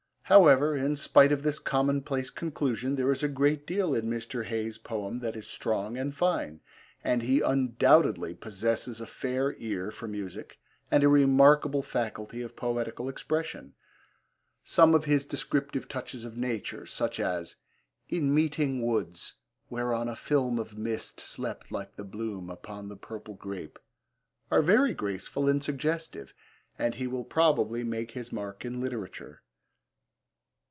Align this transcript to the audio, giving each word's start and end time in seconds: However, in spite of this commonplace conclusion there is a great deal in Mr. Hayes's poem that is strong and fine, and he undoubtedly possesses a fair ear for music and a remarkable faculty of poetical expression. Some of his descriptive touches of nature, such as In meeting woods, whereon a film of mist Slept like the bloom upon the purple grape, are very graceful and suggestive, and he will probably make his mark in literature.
However, 0.25 0.77
in 0.77 0.95
spite 0.95 1.33
of 1.33 1.43
this 1.43 1.59
commonplace 1.59 2.29
conclusion 2.29 2.95
there 2.95 3.11
is 3.11 3.21
a 3.21 3.27
great 3.27 3.67
deal 3.67 3.93
in 3.93 4.09
Mr. 4.09 4.45
Hayes's 4.45 4.77
poem 4.77 5.19
that 5.19 5.35
is 5.35 5.45
strong 5.45 5.97
and 5.97 6.15
fine, 6.15 6.61
and 7.03 7.21
he 7.21 7.41
undoubtedly 7.41 8.33
possesses 8.33 9.01
a 9.01 9.05
fair 9.07 9.57
ear 9.57 9.91
for 9.91 10.07
music 10.07 10.57
and 10.89 11.03
a 11.03 11.09
remarkable 11.09 11.81
faculty 11.81 12.41
of 12.41 12.55
poetical 12.55 13.09
expression. 13.09 13.73
Some 14.63 14.95
of 14.95 15.03
his 15.03 15.25
descriptive 15.25 15.89
touches 15.89 16.23
of 16.23 16.37
nature, 16.37 16.85
such 16.85 17.19
as 17.19 17.57
In 18.07 18.33
meeting 18.33 18.87
woods, 18.87 19.33
whereon 19.69 20.07
a 20.07 20.15
film 20.15 20.59
of 20.59 20.77
mist 20.77 21.19
Slept 21.19 21.73
like 21.73 21.97
the 21.97 22.05
bloom 22.05 22.49
upon 22.49 22.87
the 22.87 22.95
purple 22.95 23.33
grape, 23.33 23.79
are 24.49 24.61
very 24.61 24.93
graceful 24.93 25.49
and 25.49 25.61
suggestive, 25.61 26.33
and 26.79 26.95
he 26.95 27.05
will 27.05 27.25
probably 27.25 27.83
make 27.83 28.11
his 28.11 28.31
mark 28.31 28.63
in 28.63 28.79
literature. 28.79 29.41